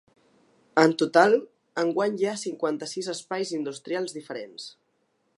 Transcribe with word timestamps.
En 0.83 0.93
total, 1.01 1.35
enguany 1.83 2.17
hi 2.21 2.27
ha 2.31 2.33
cinquanta-sis 2.45 3.09
espais 3.13 3.51
industrials 3.59 4.17
diferents. 4.19 4.67